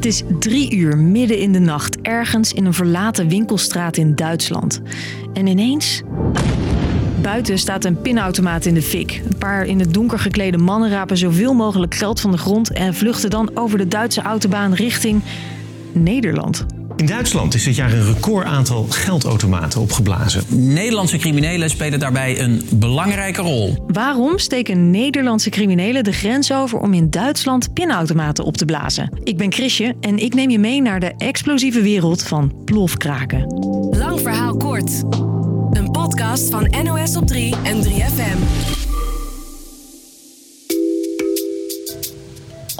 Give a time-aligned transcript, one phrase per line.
[0.00, 4.80] Het is drie uur midden in de nacht, ergens in een verlaten winkelstraat in Duitsland.
[5.32, 6.02] En ineens.
[7.22, 9.22] Buiten staat een pinautomaat in de fik.
[9.24, 12.94] Een paar in het donker geklede mannen rapen zoveel mogelijk geld van de grond en
[12.94, 15.22] vluchten dan over de Duitse autobaan richting
[15.92, 16.66] Nederland.
[17.00, 20.44] In Duitsland is dit jaar een record aantal geldautomaten opgeblazen.
[20.48, 23.84] Nederlandse criminelen spelen daarbij een belangrijke rol.
[23.86, 29.18] Waarom steken Nederlandse criminelen de grens over om in Duitsland pinautomaten op te blazen?
[29.24, 33.46] Ik ben Chrisje en ik neem je mee naar de explosieve wereld van plofkraken.
[33.90, 35.02] Lang verhaal kort.
[35.70, 38.89] Een podcast van NOS op 3 en 3FM.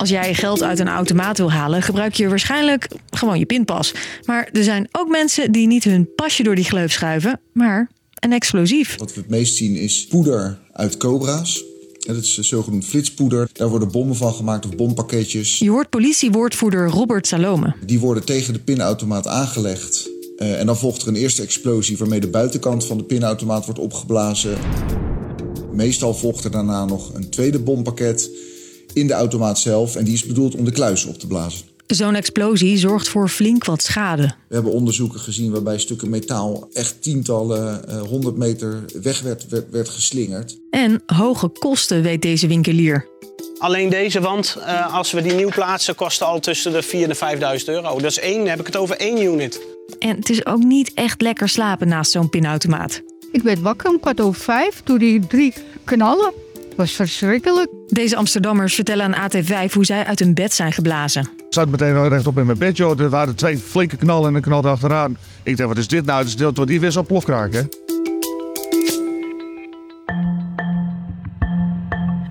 [0.01, 3.95] Als jij geld uit een automaat wil halen, gebruik je waarschijnlijk gewoon je pinpas.
[4.25, 8.33] Maar er zijn ook mensen die niet hun pasje door die gleuf schuiven, maar een
[8.33, 8.97] explosief.
[8.99, 11.65] Wat we het meest zien is poeder uit cobra's.
[11.99, 13.49] Dat is zogenoemd flitspoeder.
[13.53, 15.59] Daar worden bommen van gemaakt of bompakketjes.
[15.59, 17.75] Je hoort politiewoordvoerder Robert Salome.
[17.87, 20.09] Die worden tegen de pinautomaat aangelegd.
[20.37, 23.81] Uh, en dan volgt er een eerste explosie waarmee de buitenkant van de pinautomaat wordt
[23.81, 24.59] opgeblazen.
[25.73, 28.31] Meestal volgt er daarna nog een tweede bompakket
[28.93, 29.97] in de automaat zelf.
[29.97, 31.71] En die is bedoeld om de kluis op te blazen.
[31.87, 34.23] Zo'n explosie zorgt voor flink wat schade.
[34.49, 39.71] We hebben onderzoeken gezien waarbij stukken metaal echt tientallen, uh, honderd meter weg werd, werd,
[39.71, 40.59] werd, geslingerd.
[40.71, 43.09] En hoge kosten, weet deze winkelier.
[43.59, 47.59] Alleen deze wand, uh, als we die nieuw plaatsen, kost al tussen de 4.000 en
[47.61, 48.01] 5.000 euro.
[48.01, 49.61] Dat is één, heb ik het over één unit.
[49.99, 53.03] En het is ook niet echt lekker slapen naast zo'n pinautomaat.
[53.33, 55.55] Ik werd wakker om kwart over vijf door die drie
[55.85, 56.33] knallen.
[56.55, 57.80] Het was verschrikkelijk.
[57.91, 61.23] Deze Amsterdammers vertellen aan AT5 hoe zij uit hun bed zijn geblazen.
[61.23, 63.01] Ik zat meteen rechtop in mijn bed, joh.
[63.01, 65.17] Er waren twee flinke knallen en een knal achteraan.
[65.43, 66.19] Ik dacht, wat is dit nou?
[66.19, 67.63] Het is deel wat die weer zo'n plofkraak, hè?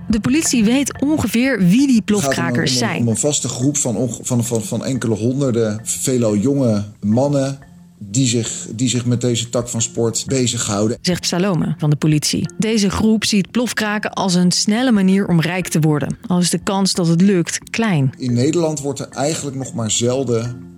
[0.08, 3.00] De politie weet ongeveer wie die plofkrakers Het gaat om, zijn.
[3.00, 7.58] om een vaste groep van, van, van, van enkele honderden, veelal jonge mannen
[8.02, 10.98] die zich, die zich met deze tak van sport bezighouden.
[11.00, 12.50] Zegt Salome van de politie.
[12.58, 16.16] Deze groep ziet plofkraken als een snelle manier om rijk te worden.
[16.26, 18.12] Al is de kans dat het lukt klein.
[18.16, 20.68] In Nederland wordt er eigenlijk nog maar zelden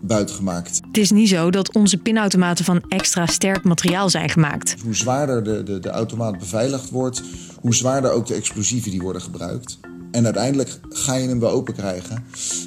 [0.00, 0.80] buitgemaakt.
[0.86, 4.76] Het is niet zo dat onze pinautomaten van extra sterk materiaal zijn gemaakt.
[4.82, 7.22] Hoe zwaarder de, de, de automaat beveiligd wordt,
[7.60, 9.78] hoe zwaarder ook de explosieven die worden gebruikt.
[10.12, 12.24] En uiteindelijk ga je hem wel open krijgen.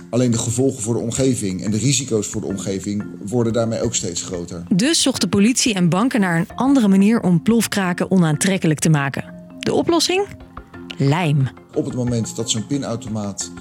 [0.09, 3.95] Alleen de gevolgen voor de omgeving en de risico's voor de omgeving worden daarmee ook
[3.95, 4.63] steeds groter.
[4.75, 9.33] Dus zocht de politie en banken naar een andere manier om plofkraken onaantrekkelijk te maken.
[9.59, 10.28] De oplossing?
[10.97, 11.47] Lijm.
[11.73, 13.51] Op het moment dat zo'n pinautomaat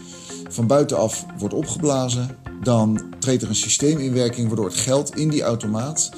[0.49, 5.29] van buitenaf wordt opgeblazen, dan treedt er een systeem in werking waardoor het geld in
[5.29, 6.11] die automaat,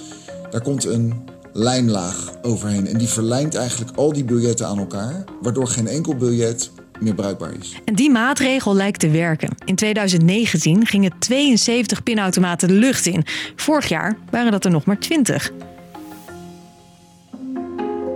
[0.51, 1.15] daar komt een
[1.53, 2.87] lijmlaag overheen.
[2.87, 6.71] En die verlijmt eigenlijk al die biljetten aan elkaar, waardoor geen enkel biljet
[7.01, 7.75] meer bruikbaar is.
[7.85, 9.55] En die maatregel lijkt te werken.
[9.65, 13.25] In 2019 gingen 72 pinautomaten de lucht in.
[13.57, 15.53] Vorig jaar waren dat er nog maar 20.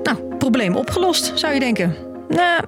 [0.03, 1.97] Nou, probleem opgelost, zou je denken.
[2.29, 2.65] Nou,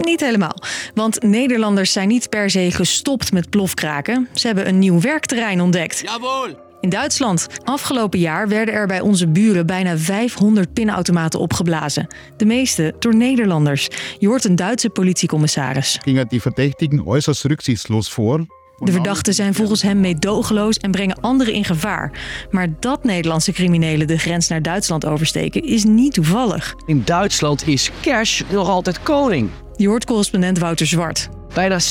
[0.00, 0.56] niet helemaal.
[0.94, 4.28] Want Nederlanders zijn niet per se gestopt met plofkraken.
[4.34, 6.00] Ze hebben een nieuw werkterrein ontdekt.
[6.00, 6.61] Jawohl!
[6.82, 7.46] In Duitsland.
[7.64, 12.06] Afgelopen jaar werden er bij onze buren bijna 500 pinautomaten opgeblazen.
[12.36, 13.88] De meeste door Nederlanders.
[14.18, 15.98] Je hoort een Duitse politiecommissaris.
[16.02, 18.46] Gingen die Verdächtigen äußerst rücksichtslos voor.
[18.78, 22.20] De verdachten zijn volgens hem meedogenloos en brengen anderen in gevaar.
[22.50, 26.74] Maar dat Nederlandse criminelen de grens naar Duitsland oversteken is niet toevallig.
[26.86, 29.50] In Duitsland is cash nog altijd koning.
[29.76, 31.28] Je hoort correspondent Wouter Zwart.
[31.54, 31.82] Bijna 60%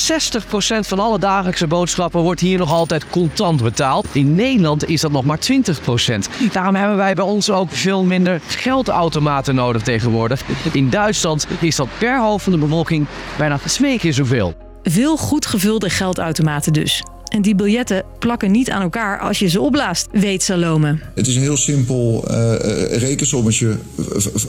[0.79, 4.07] van alle dagelijkse boodschappen wordt hier nog altijd contant betaald.
[4.11, 6.51] In Nederland is dat nog maar 20%.
[6.51, 10.41] Daarom hebben wij bij ons ook veel minder geldautomaten nodig tegenwoordig.
[10.71, 13.07] In Duitsland is dat per hoofd van de bevolking
[13.37, 14.70] bijna twee keer zoveel.
[14.83, 17.03] Veel goed gevulde geldautomaten dus.
[17.31, 20.99] En die biljetten plakken niet aan elkaar als je ze opblaast, weet Salome.
[21.15, 22.53] Het is een heel simpel uh,
[22.97, 23.77] rekensommetje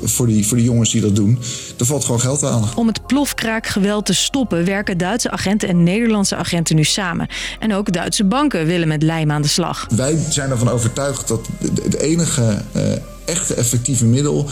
[0.04, 1.38] voor die, voor die jongens die dat doen.
[1.78, 2.68] Er valt gewoon geld halen.
[2.76, 7.28] Om het plofkraakgeweld te stoppen werken Duitse agenten en Nederlandse agenten nu samen.
[7.58, 9.86] En ook Duitse banken willen met lijm aan de slag.
[9.96, 11.48] Wij zijn ervan overtuigd dat
[11.82, 12.82] het enige uh,
[13.24, 14.48] echte effectieve middel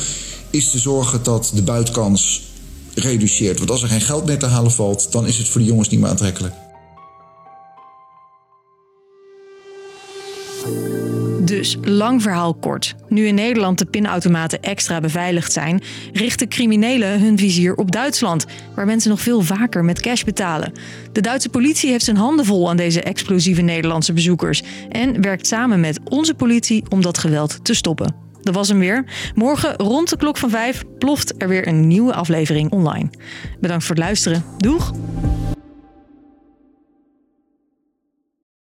[0.50, 2.49] is te zorgen dat de buitkans
[3.00, 3.58] reduceert.
[3.58, 5.88] Want als er geen geld meer te halen valt, dan is het voor de jongens
[5.88, 6.54] niet meer aantrekkelijk.
[11.50, 12.94] Dus, lang verhaal kort.
[13.08, 15.82] Nu in Nederland de pinautomaten extra beveiligd zijn,
[16.12, 20.72] richten criminelen hun vizier op Duitsland, waar mensen nog veel vaker met cash betalen.
[21.12, 25.80] De Duitse politie heeft zijn handen vol aan deze explosieve Nederlandse bezoekers en werkt samen
[25.80, 28.29] met onze politie om dat geweld te stoppen.
[28.42, 29.04] Dat was hem weer.
[29.34, 33.10] Morgen rond de klok van vijf ploft er weer een nieuwe aflevering online.
[33.60, 34.44] Bedankt voor het luisteren.
[34.56, 34.92] Doeg!